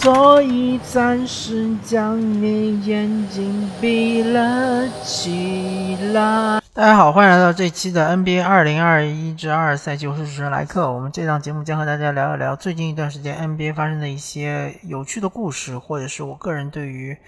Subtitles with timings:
[0.00, 6.60] 所以暂时将你眼睛闭了起来。
[6.72, 10.88] 大家好，欢迎来到这期的 NBA 二零二一至二赛季，我是主持人莱克。
[10.88, 17.18] 我们这档节目将和大家聊一聊最近一段时间 NBA 发生的一些有趣的故事，或者是我个人对于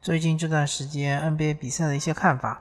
[0.00, 2.60] 最近这段时间 NBA 比赛的一些看法。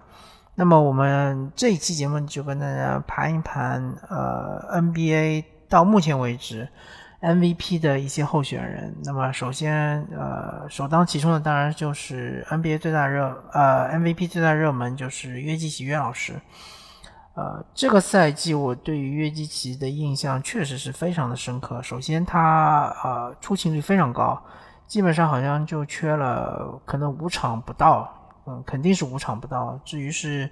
[0.56, 6.68] 那么我们这一期节目就跟大家盘一盘，呃，NBA 到目前为止。
[7.22, 16.40] MVP 的一些候选人，那么首先，呃，首当其冲的当然就是 NBA 最大热，呃，MVP 最大热门就是约基奇约老师。
[17.36, 21.82] 呃，这个赛季我对于约基奇的印象确实是非常的深刻。
[21.82, 24.42] 首先，他呃出勤率非常高，
[24.88, 28.10] 基本上好像就缺了可能五场不到，
[28.46, 29.78] 嗯，肯定是五场不到。
[29.84, 30.50] 至于是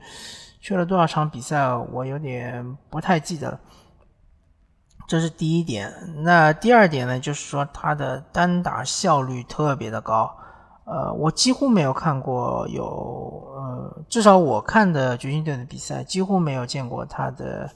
[0.60, 3.60] 缺了多少场比赛，我有点不太记得了。
[5.08, 7.18] 这是第一点，那第二点呢？
[7.18, 10.30] 就是说他的单打效率特别的高，
[10.84, 12.84] 呃，我几乎没有看过有，
[13.56, 17.70] 呃，至少我看的掘金队的比赛，几乎没有见过他的，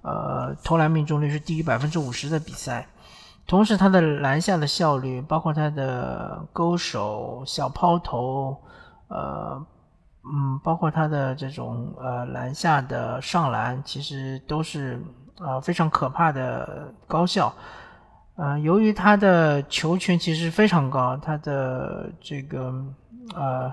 [0.00, 2.88] 呃，投篮命中率是低于百分之五十的比赛。
[3.46, 8.56] 同时，他的篮下的效率，包括他的勾手、小抛投，
[9.08, 9.62] 呃，
[10.24, 15.04] 嗯，包括他的这种呃篮下的上篮，其实都是。
[15.40, 17.52] 啊，非常可怕的高效，
[18.36, 22.74] 呃，由于他的球权其实非常高，他的这个
[23.34, 23.72] 呃，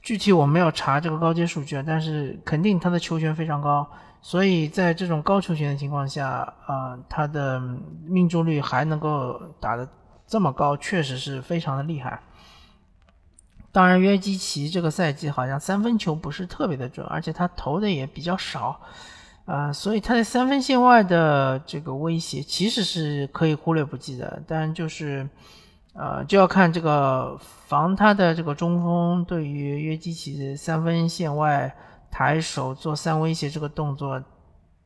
[0.00, 3.84] 具体我没有查这个高阶数据，但是肯定他的球权非常高，
[4.20, 7.60] 所以在这种高球权的情况下，啊，他的
[8.06, 9.88] 命中率还能够打得
[10.26, 12.20] 这么高，确实是非常的厉害。
[13.72, 18.80] 当然，约基奇这个赛季好像三分球不是特别的准，而且他投的也比较少。
[19.44, 25.28] 啊，所以他在三分线外的这个威胁其实是可以忽略不计的，但就是，
[25.94, 31.74] 呃，就要看这个防他的这个中锋对于约基奇的三分线外
[32.08, 34.22] 抬手做三威胁这个动作，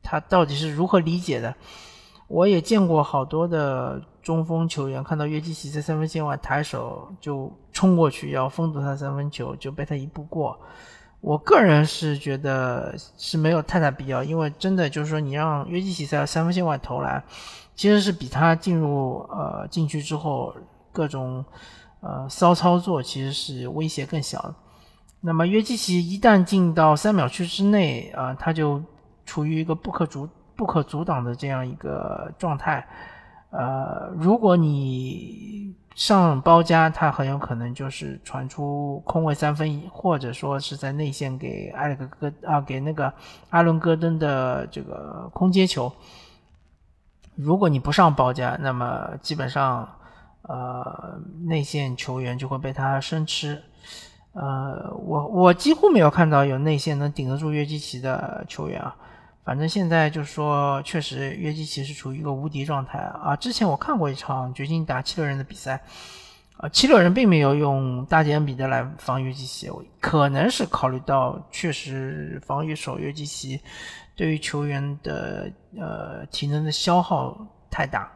[0.01, 1.53] 他到底是如何理解的？
[2.27, 10.59] 我也见过好多的中锋球员看到约基奇在三分线外抬手就冲过去要封堵他三分球，就被他一步过。
[11.19, 17.21] 我个人是觉得是没有太大必要，因为真的就是说，你让约基奇在三分线外投篮，
[17.75, 20.55] 其实是比他进入呃禁区之后
[20.91, 21.43] 各种
[22.01, 24.53] 呃骚操作，其实是威胁更小。
[25.19, 28.81] 那么约基奇一旦进到三秒区之内啊，他就
[29.25, 32.87] 处于一个不可阻不可阻挡的这样一个状态。
[33.49, 43.11] 呃，如果你上包夹，他很有可能就是传出空位三分，或者说是在内线给艾里克戈啊，给那个
[43.49, 45.91] 阿伦戈登的这个空接球。
[47.33, 49.89] 如果你不上包夹，那么基本上
[50.43, 53.59] 呃内线球员就会被他生吃。
[54.33, 58.95] 呃，我我几乎没有看到有内线能顶得住约基奇的球员啊。
[59.47, 63.33] 反正现在就是说，确实约基奇是处于一个无敌状态啊！
[63.33, 65.81] 之前我看过一场掘金打七六人的比赛，
[66.57, 69.71] 啊，七六人并没有用大吉恩比德来防约基奇，
[70.01, 73.61] 可能是考虑到确实防御守约基奇
[74.17, 77.37] 对于球员的呃体能的消耗
[77.71, 78.11] 太大，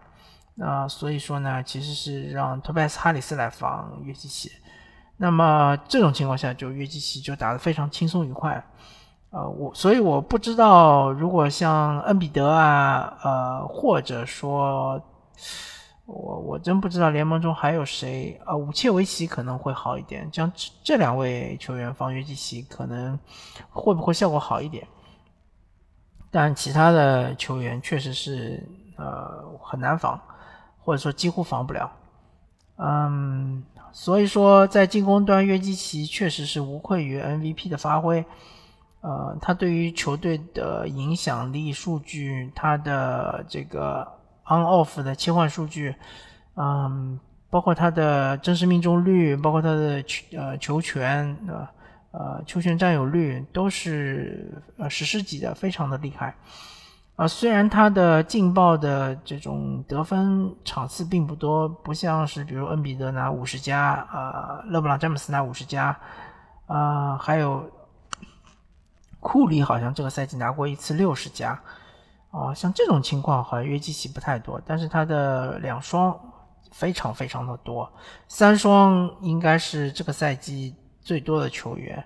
[0.59, 4.51] 啊，所以说呢，其实是让托拜斯哈里斯来防约基奇，
[5.15, 8.61] 那么这种情况下，就约基奇就打得非常轻松愉快。
[9.31, 15.01] 呃，我所以我不知道，如果像恩比德啊，呃，或者说，
[16.05, 23.17] 我我真不知道联盟中还有谁啊，武切维奇可能会好一点，像这这两位球员防约基奇可能
[23.69, 24.85] 会不会效果好一点？
[26.29, 28.61] 但其他的球员确实是
[28.97, 30.19] 呃很难防，
[30.84, 31.89] 或者说几乎防不了。
[32.75, 33.63] 嗯，
[33.93, 38.25] 所以说在进攻端，约基奇确实是无愧于 MVP 的发挥。
[39.01, 44.07] 呃，他对于球队的影响力数据，他的这个
[44.45, 45.95] on off 的切换数据，
[46.55, 47.19] 嗯，
[47.49, 50.03] 包括他的真实命中率，包括他的
[50.37, 51.67] 呃球权，呃
[52.11, 56.35] 呃球权占有率都是呃史诗级的，非常的厉害。
[57.15, 65.97] 啊，虽然他的劲爆的这种得分场次并不多，不像是比如恩比德拿五十加，啊，勒布朗詹姆斯拿五十加，
[66.67, 67.67] 啊，还有。
[69.22, 71.58] 库里好像这个赛季拿过一次六十加，
[72.32, 76.20] 啊，像这种情况好像约基奇不太多，但是他的两双
[76.72, 77.90] 非常非常的多，
[78.28, 82.03] 三双应该是这个赛季最多的球员，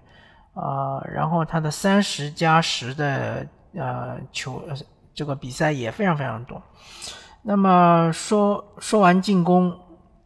[0.54, 4.62] 啊，然后他的三十加十的呃球
[5.14, 6.62] 这个比赛也非常非常多。
[7.42, 9.74] 那么说说完进攻，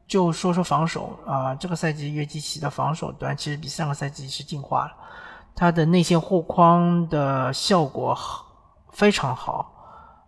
[0.08, 4.94] 就说说防守啊，这个赛季约基奇的防守端其实比上个赛季是进化了，
[5.60, 8.18] 他的内线护框的效果
[8.94, 9.70] 非常好。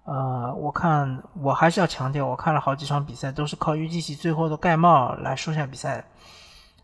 [0.04, 6.04] 呃，我看我还是要强调，我看了好几场比赛都是靠约基奇最后的盖帽来收下比赛。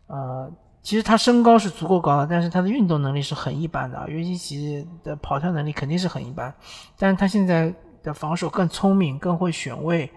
[0.06, 0.50] 呃，
[0.82, 4.02] 其实他身高是足够高的，但是他的运动能力是很一般的。
[4.08, 6.54] 约基奇的跑跳能力肯定是很一般，
[6.98, 10.10] 但是他现在的防守更聪明，更会选位，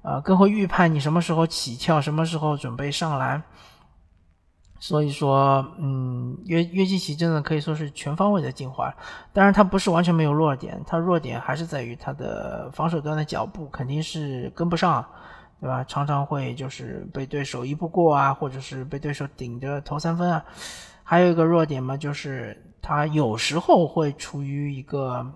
[0.00, 3.42] 呃，更会预判你什么时候起跳，什么时候准备上篮。
[4.86, 8.94] 所以说，嗯，约约基奇真的可以说是全方位的进化。
[9.32, 15.02] 当然，他不是完全没有弱点，他弱点还是在于他的防守端的脚步肯定是跟不上，
[15.58, 15.82] 对吧？
[15.84, 20.44] 常常会就是被对手一步过啊，或者是被对手顶着投三分啊。
[21.02, 25.26] 还有一个弱点嘛，就是他有时候会处于一个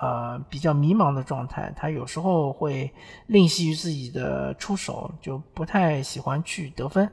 [0.00, 2.92] 呃比较迷茫的状态，他有时候会
[3.28, 7.08] 吝惜于自己的出手，就不太喜欢去得分。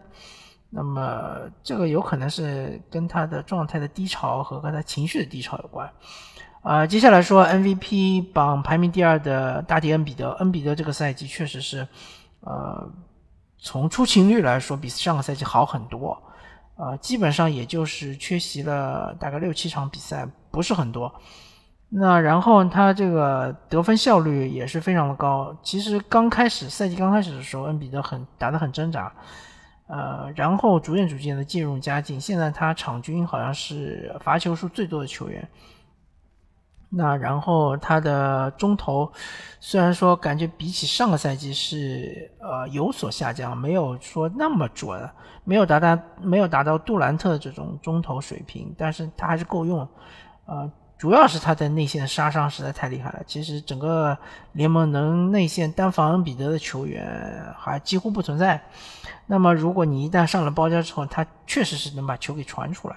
[0.75, 5.87] 那么这个有可能是跟他的状态的低潮和跟他情绪的低潮有关，
[6.63, 11.87] 啊，接下来说 MVP 榜排名第二的大帝恩比德，恩比德这个赛季确实是，
[12.39, 12.89] 呃，
[13.59, 16.19] 从出勤率来说比上个赛季好很多，
[16.75, 21.13] 呃，基本上也就是缺席了大概六七场比赛，不是很多。
[21.89, 29.13] 那然后他这个得分效率也是非常的高，其实刚开始赛季刚开始的时候，恩比德很打得很挣扎。
[29.93, 32.19] 呃，然后逐渐逐渐的渐入佳境。
[32.19, 35.47] 现在他场均好像是罚球数最多的球员。
[36.89, 39.11] 那然后他的中投，
[39.59, 45.07] 虽然说感觉比起上个赛季是呃有所下降，没有说那么准，
[45.43, 49.87] 没有达到没有达到杜兰特这种中投水平，但是他还是够用。
[50.45, 53.19] 呃，主要是他的内线杀伤实在太厉害了。
[53.27, 54.17] 其实整个
[54.53, 58.61] 联盟能内线单防恩比德的球员还几乎不存在。
[59.25, 62.95] 那么，如果你一旦上了包夹之后，他确实是能把球给传出来。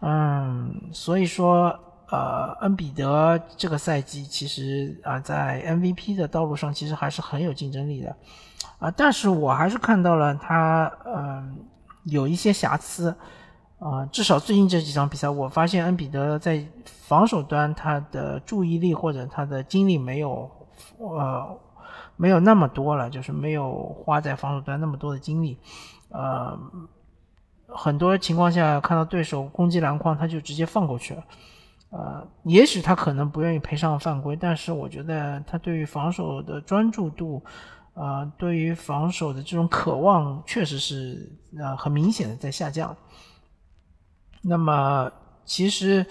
[0.00, 1.78] 嗯，所以说，
[2.10, 8.16] 呃，恩比德这个赛季其实啊，在 MVP 的道路上其实还是很有竞争力的
[8.78, 8.90] 啊。
[8.90, 11.56] 但是我还是看到了他，嗯，
[12.04, 13.14] 有一些瑕疵
[13.82, 14.06] 啊。
[14.12, 20.50] 至少最近这几场比赛，我发现恩比德在防守端他的注意力或者他的精力没有，
[20.98, 21.58] 呃。
[22.16, 25.58] 没有那么多了，就是没有花在防守端那么多的精力，
[26.10, 26.56] 呃，
[27.66, 31.24] 很多情况下看到对手攻击篮筐，他就直接放过去了，
[31.90, 37.42] 呃，也许他可能不愿意赔上犯规，但是我觉得他对于防守的专注度，
[37.94, 42.94] 呃，对于防守的这种渴望，确实是呃很明显的在下降。
[44.42, 45.10] 那么
[45.44, 46.04] 其实。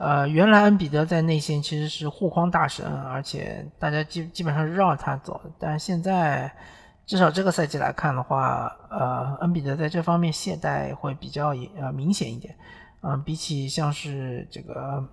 [0.00, 5.40] 呃，原来恩比德在内线其实是护框大神，而且大家基基本上是绕他走。
[5.58, 6.48] 但现在，
[7.04, 12.54] 至少这个赛季来看的话，呃，恩比德在这方面懈怠会比较呃明显一点。
[13.02, 15.04] 嗯，比起像是这个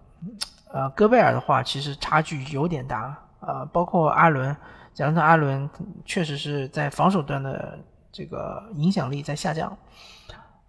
[0.72, 3.18] 呃戈贝尔的话，其实差距有点大。
[3.40, 4.56] 呃，包括阿伦，
[4.94, 5.68] 讲到·阿伦
[6.06, 7.80] 确实是在防守端的
[8.12, 9.76] 这个影响力在下降。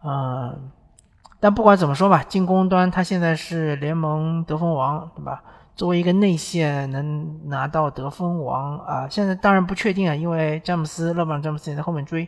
[0.02, 0.70] 嗯。
[1.38, 5.42] 但不管怎么说吧，进攻端他现在是联盟得分王，对吧？
[5.76, 12.26] 作为一个内线能拿到得分王啊，现在当然不确定啊，因为詹姆斯、勒布朗·詹姆斯也在后面追。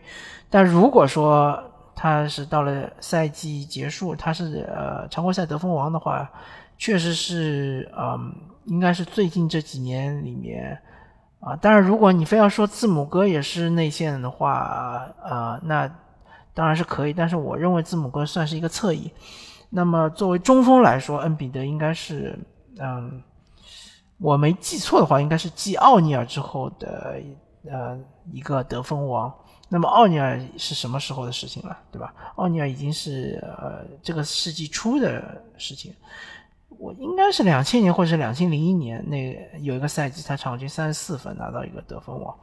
[0.50, 1.59] 但如果说
[1.95, 6.31] 他是到了赛季结束，他是呃常规赛得分王的话，
[6.77, 8.31] 确实是嗯，
[8.67, 10.79] 应该是最近这几年里面
[11.41, 11.57] 啊。
[11.57, 14.53] 当然，如果你非要说字母哥也是内线的话
[15.23, 15.91] 啊，那。
[16.59, 19.09] 当然是可以，但是我认为字母哥算是一个侧翼。
[19.71, 22.37] 那么作为中锋来说，恩比德应该是，
[22.81, 23.23] 嗯，
[24.19, 27.23] 我没记错的话，应该是继奥尼尔之后的
[27.71, 27.97] 呃
[28.33, 29.33] 一个得分王。
[29.69, 32.12] 那么奥尼尔是什么时候的事情了，对吧？
[32.35, 35.95] 奥尼尔已经是呃这个世纪初的事情。
[36.71, 39.17] 我应该是两千年或者是两千零一年那
[39.61, 42.37] 有一个赛季，他场均三十四分拿到一个得分王。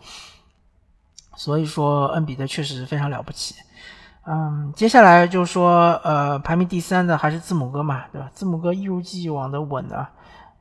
[1.36, 3.55] 所以说，恩比德确实非常了不起。
[4.27, 8.27] 嗯，接下来就说，呃，排名第三的还是字母哥嘛，对吧？
[8.34, 10.10] 字母哥一如既往的稳啊，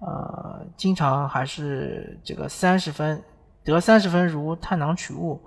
[0.01, 3.23] 呃，经常还是这个三十分
[3.65, 5.41] 得三十分如探囊取物，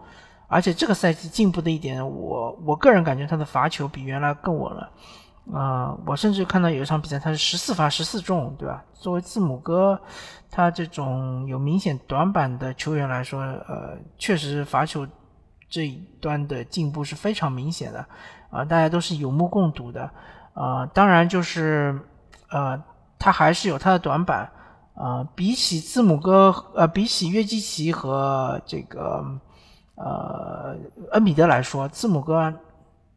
[0.48, 4.90] 而且这个赛季进步的一点，我我个人感觉他的罚球比原来更稳了，
[5.54, 8.84] 啊，我甚至看到有一场比赛他是十四罚十四中，对吧？
[8.96, 10.02] 作为字母哥，
[10.50, 15.08] 他这种有明显短板的球员来说，呃，确实罚球。
[15.70, 18.06] 这一端的进步是非常明显的，
[18.50, 20.10] 啊，大家都是有目共睹的，
[20.54, 22.00] 啊，当然就是，
[22.50, 22.82] 呃，
[23.20, 24.50] 他还是有他的短板，
[24.94, 29.26] 啊，比起字母哥，呃，比起约基奇和这个，
[29.96, 30.76] 呃，
[31.12, 32.54] 恩比德来说，字母哥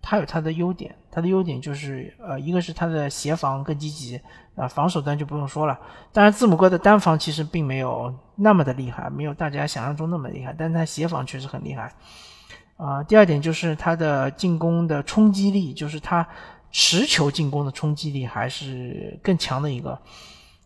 [0.02, 4.20] 他有他的优点，他的优点就是呃，一个是他的协防更积极，
[4.56, 5.78] 啊，防守端就不用说了。
[6.12, 11.92] 当然，字母哥的单防其实并没有那么的厉害，没有大家想象中那么厉害，但他协防确实很厉害。
[12.80, 16.26] 啊，第二点就是他的进攻的冲击力，就是他
[16.70, 19.98] 持球进攻的冲击力还是更强的一个。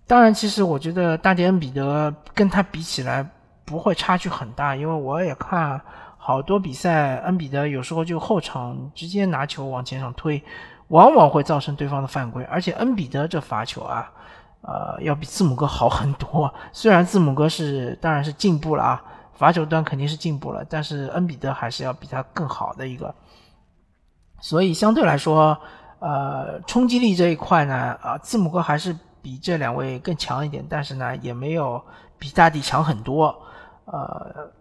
[0.07, 3.29] 当然，其实我觉得大帝恩比德跟他比起来
[3.65, 5.81] 不会差距很大，因为我也看
[6.17, 10.41] 好多比赛，恩比德有时候就后场直接拿球往前场推，
[10.89, 12.45] 往往会造成对方的犯规。
[12.45, 14.09] 而且恩比德这罚球啊，
[14.61, 16.53] 呃，要比字母哥好很多。
[16.71, 19.03] 虽然字母哥是当然是进步了啊，
[19.35, 23.15] 罚球端肯定是进步了，但是恩比德还是要比他更好的一个。
[24.41, 25.59] 所以相对来说，
[25.99, 28.97] 呃，冲击力这一块呢，啊，字母哥还是。
[29.25, 31.83] 比这两位更强一点，但是呢，也没有
[32.19, 33.35] 比大帝强很多。
[33.87, 34.53] 呃，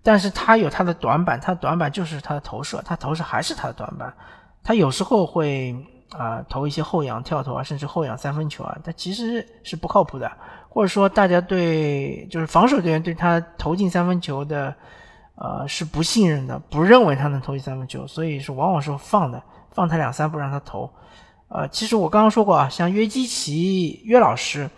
[0.00, 4.14] 但是他有他的短板，他的短板就是他的投射，他投射还是他的短板。
[4.62, 5.74] 他有时候会
[6.10, 10.30] 啊投一些后仰跳投啊，甚至后仰三分球啊，他其实是不靠谱的。
[10.72, 14.72] 或者说，大家对就是防守队员对他投进三分球的
[15.34, 20.88] 呃是不信任的，不认为他能投进三分球，所以是往往是放的，放他两三步让他投。
[21.48, 24.70] 呃，其实我刚刚说过啊，像约基奇约老师，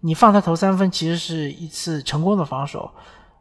[0.00, 2.90] 你放他投三分，其实是一次成功的防守。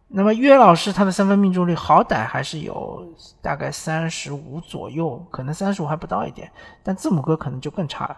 [0.08, 3.06] 那么约老师他的三分命中率好歹还是有
[3.42, 6.50] 大概三十五左右，可能三十五还不到一点，
[6.82, 8.18] 但字母哥可能就更差了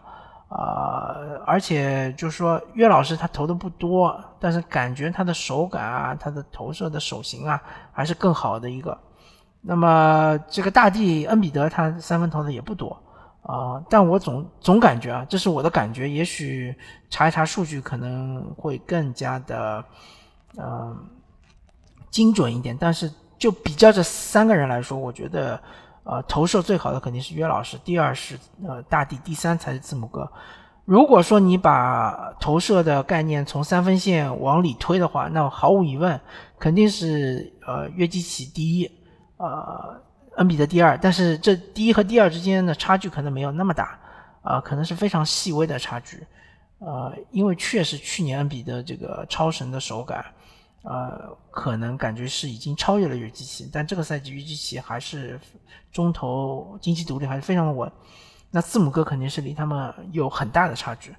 [0.50, 1.16] 啊。
[1.46, 8.98] 而且就是说约老师他投的不多，但是感觉他的手感啊，他的投射的手型啊，还是更好的一个。
[9.62, 13.02] 那么这个大帝恩比德他三分投的也不多。
[13.42, 16.76] 啊，但我总总感觉啊，这是我的感觉，也许
[17.10, 19.84] 查一查数据可能会更加的，
[20.58, 20.96] 嗯，
[22.12, 22.78] 精准一点。
[22.80, 25.60] 但是就比较这三个人来说，我觉得，
[26.04, 28.38] 呃，投射最好的肯定是约老师，第二是
[28.68, 30.32] 呃大地，第三才是字母哥。
[30.86, 36.20] 如果说你把投射的概念从三分线往里推的话，那毫无疑问
[36.58, 38.92] 肯定是呃约基奇第一，
[39.38, 40.02] 呃。
[40.38, 44.00] 恩比德第二，但是这第一和第二之间的差距可能没有那么大，
[44.42, 46.26] 啊，可能是非常细微的差距，
[46.78, 50.24] 呃，因为确实去年恩比德这个超神的手感，
[50.84, 55.40] 呃，可能感觉是已经超越了约基奇，但这个赛季约基奇还是
[55.92, 57.92] 中投经济独立还是非常的稳，
[58.52, 61.14] 那字母哥肯定是离他们有很大的差距，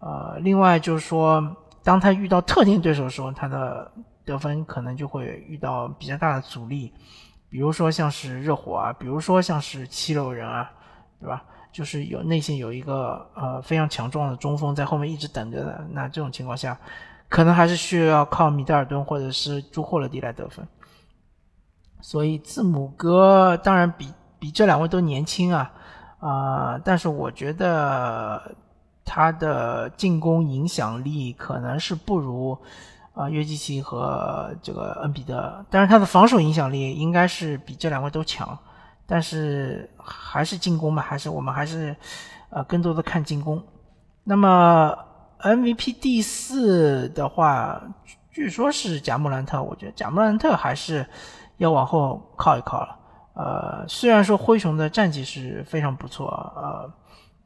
[0.00, 3.90] 呃，另外就是说，当他遇到特定对手的时候，他的
[4.24, 6.92] 得分可能就会遇到比较大的阻力。
[7.48, 10.68] 比如说像是热火啊，比如说像是七六人啊，
[11.20, 11.44] 对吧？
[11.72, 16.76] 就是有内线有一个呃非常强壮的中锋在后面一直等着的，那这种情况下，
[17.28, 20.66] 可能还是需要靠米德尔顿或者是朱霍勒迪来得分。
[22.00, 25.72] 所以字母哥当然比比这两位都年轻啊
[26.20, 28.54] 啊，但是我觉得
[29.04, 32.58] 他的进攻影响力可能是不如。
[33.16, 38.58] 啊，约基奇和这个恩比德，但是他的防守影响力应该是比这两位都强，
[39.06, 41.96] 但是还是进攻嘛，还是我们还是
[42.50, 43.64] 呃更多的看进攻。
[44.22, 44.94] 那么
[45.40, 47.80] MVP 第四的话，
[48.30, 51.06] 据说是贾莫兰特，我觉得贾莫兰特还是
[51.58, 52.98] 要往后靠一靠了。
[53.34, 56.26] 呃，虽然说灰熊的战绩是非常不错，
[56.56, 56.90] 呃，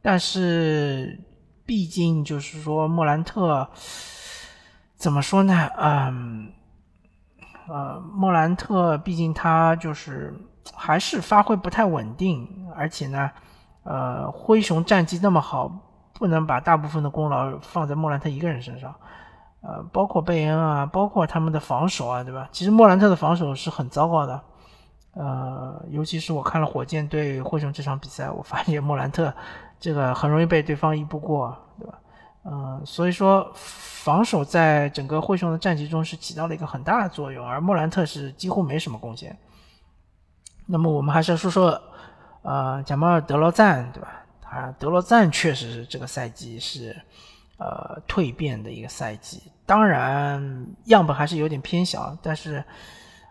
[0.00, 1.18] 但是
[1.66, 3.68] 毕竟就是说莫兰特。
[4.96, 5.66] 怎么说呢？
[5.78, 6.52] 嗯，
[7.70, 10.30] 呃，莫兰特毕竟他就是
[10.74, 13.30] 还是发挥不太稳定，而且呢，
[13.82, 15.72] 呃，灰熊战绩那么好，
[16.20, 18.94] 不能把大部分的功劳放在莫兰特一个人身上。
[19.62, 22.48] 呃，包括贝恩啊，包括他们的防守啊，对吧？
[22.52, 24.40] 其实莫兰特的防守是很糟糕的。
[25.14, 29.32] 呃，尤其是我看了火箭对灰熊这场比赛，我发现莫兰特
[29.78, 31.98] 这个很容易被对方一步过，对吧？
[32.44, 39.36] 嗯，所以说防守在整个灰熊的战绩中是起到了一个很大的作用，而莫兰特是几乎没什么贡献。
[40.66, 41.82] 那么我们还是要说说，
[42.42, 44.19] 呃，贾马尔德罗赞，对吧？
[44.50, 46.96] 啊德罗赞确实是这个赛季是
[47.58, 52.64] 呃蜕变的一个赛季，当然样本还是有点偏小，但是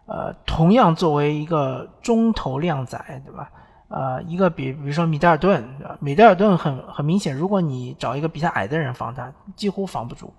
[0.06, 3.52] 呃，同样作为一个中投靓仔，对吧？
[3.90, 5.64] 呃，一个比比如说米德尔顿，
[6.00, 10.32] 米德尔顿很很明显，如果你找一个比他矮的人防他，几乎防不住，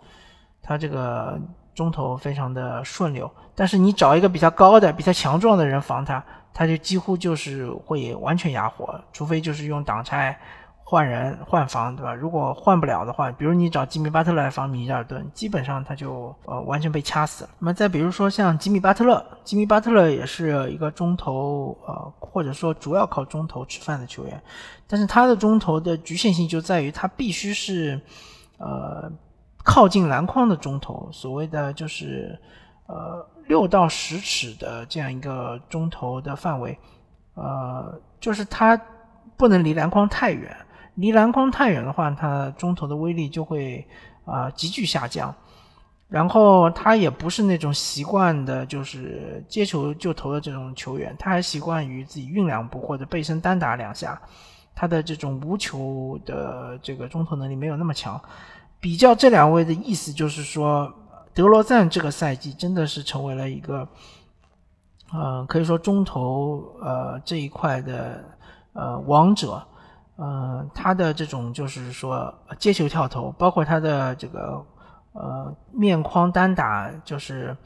[0.62, 1.38] 他这个
[1.74, 3.30] 中投非常的顺溜。
[3.54, 10.38] 但是你找一个比他高的、比他强壮的人防他，他就几乎就是会完全哑火，除非就是用挡拆，
[10.90, 12.12] 换人换防，对吧？
[12.12, 17.50] 如果换不了的话，比如你找吉米巴特勒来防米切尔顿，基本上他就呃完全被掐死了。
[17.60, 24.42] 那么再比如说像吉米巴特勒，吉米巴特勒也是一个中投，呃或者说主要靠中投吃饭的球员，
[24.88, 28.00] 但是他的中投的局限性就在于他必须是
[28.58, 29.08] 呃
[29.62, 32.36] 靠近篮筐的中投，所谓的就是
[32.88, 36.76] 呃六到十尺的这样一个中投的范围，
[37.34, 38.76] 呃就是他
[39.36, 40.52] 不能离篮筐太远。
[41.00, 43.86] 离篮筐太远的话，他中投的威力就会
[44.24, 45.34] 啊急剧下降。
[46.08, 54.20] 然后他也不是那种习惯的，就是接球就投的这种球员，他还习惯于自己运两步或者背身单打两下。
[54.74, 58.20] 他的这种无球的这个中投能力没有那么强。
[58.80, 60.92] 比较这两位的意思就是说，
[61.32, 63.86] 德罗赞这个赛季真的是成为了一个，
[65.12, 68.24] 呃，可以说中投呃这一块的
[68.72, 69.64] 呃王者。
[70.22, 74.62] 呃，他的这种就是说接球跳投，包括他的这个
[75.14, 77.56] 呃面框单打，就是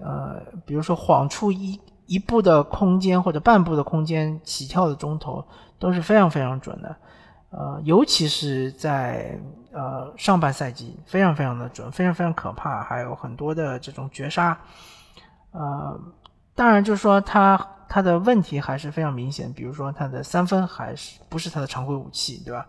[0.00, 5.44] 呃比如说晃出一一步的空间或者半步的空间起跳的中投
[5.80, 6.96] 都是非常非常准的，
[7.50, 9.36] 呃，尤其是在
[9.72, 14.56] 呃上半赛季非常非常的准，非常非常可怕，还有很多的这种绝杀，
[15.50, 16.00] 呃，
[16.54, 17.58] 当然就是说他。
[17.88, 22.66] 他的问题还是非常明显，比如说他的三分还是不是他的常规武器，对吧？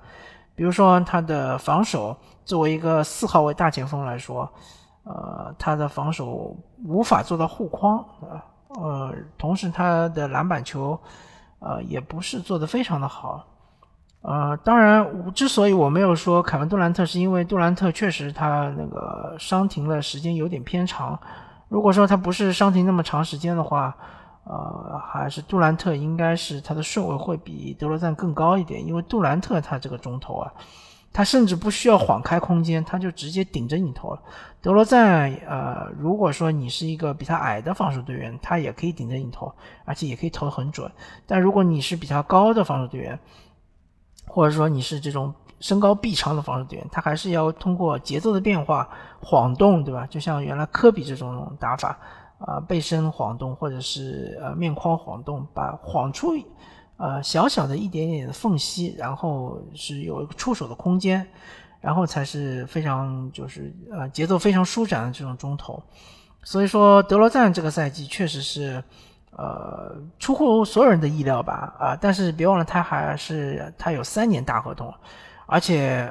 [0.56, 4.50] 比如说他的防守，作为一个四号位大前锋来说，
[5.04, 8.04] 呃，他的防守无法做到护框，
[8.80, 11.00] 呃，同时他的篮板球，
[11.60, 13.46] 呃，也不是做得非常的好，
[14.22, 21.20] 呃，当然，之所以我没有说凯文杜兰特，是因为杜兰特确实他那个伤停的时间有点偏长，
[21.68, 23.96] 如果说他不是伤停那么长时间的话。
[24.50, 30.52] 呃，还是杜兰特应该是他的顺位会比德罗赞更高一点，因为杜兰特他这个中投啊，
[31.14, 34.20] 他甚至不需要晃开空间，他就直接顶着你投了。
[34.60, 39.54] 德罗赞，呃，如果说你是一个比他矮的防守队员，他也可以顶着你投，
[39.86, 40.92] 而且也可以投很准。
[41.28, 43.20] 但如果你是比较高的防守队员，
[44.26, 48.90] 或者说你是这种身高臂长的防守队员，他还是要通过节奏的变化
[49.22, 50.08] 晃动，对吧？
[50.08, 51.96] 就像原来科比这种打法。
[52.40, 56.34] 啊，背身晃动，或者是呃面框晃动，把晃出
[56.98, 61.28] 呃小小的一点点的缝隙，然后是有一个出手的空间，
[61.82, 65.84] 然后才是非常就是呃节奏非常舒展的这种中投。
[66.44, 68.82] 所以说德罗赞这个赛季确实是
[69.32, 74.94] 呃出乎所有人的意料吧啊，但是别忘了他还是他有三年大合同，
[75.46, 76.10] 而且。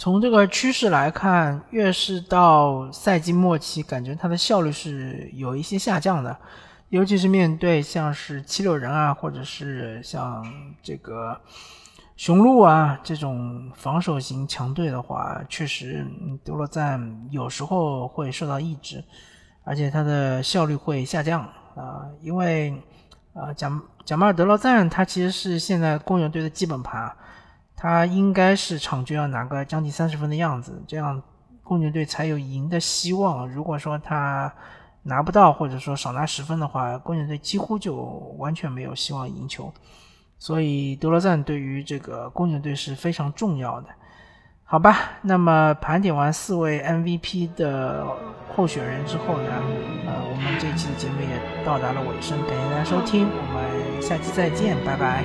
[0.00, 6.38] 从这个趋势来看，越是到赛季末期，感觉他的效率是有一些下降的，
[6.90, 10.46] 尤其是面对像是七六人啊，或者是像
[10.84, 11.36] 这个
[12.16, 16.06] 雄鹿啊这种防守型强队的话，确实
[16.44, 19.02] 德罗赞有时候会受到抑制，
[19.64, 21.40] 而且他的效率会下降
[21.74, 22.70] 啊，因为
[23.34, 23.68] 啊贾
[24.04, 27.12] 贾马尔德罗赞他其实是现在公牛队的基本盘。
[27.80, 31.22] 他应该是场均要拿个将近三十分的样子，这样
[31.62, 33.48] 公牛队才有赢的希望。
[33.48, 34.52] 如果说他
[35.04, 37.94] 拿不到，或者说少拿十分的话，公牛队几乎就
[38.36, 39.72] 完全没有希望赢球。
[40.38, 43.88] 所以德罗赞对于这个公牛队是非常重要的，
[44.64, 44.98] 好吧？
[45.22, 48.06] 那么盘点完四位 MVP 的
[48.54, 49.52] 候选人之后呢，
[50.06, 55.24] 呃，我们这期的节目也到达了尾声，感谢大家收听，我们下期再见，拜拜。